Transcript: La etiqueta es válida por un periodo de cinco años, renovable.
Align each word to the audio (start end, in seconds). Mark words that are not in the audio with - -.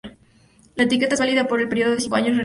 La 0.77 0.85
etiqueta 0.85 1.13
es 1.13 1.19
válida 1.19 1.47
por 1.47 1.61
un 1.61 1.69
periodo 1.69 1.91
de 1.91 2.01
cinco 2.01 2.15
años, 2.15 2.29
renovable. 2.29 2.39